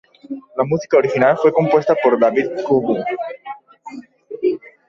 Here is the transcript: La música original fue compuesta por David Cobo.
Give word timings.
La 0.57 0.63
música 0.65 0.97
original 0.97 1.37
fue 1.37 1.53
compuesta 1.53 1.93
por 1.93 2.19
David 2.19 2.47
Cobo. 2.65 2.97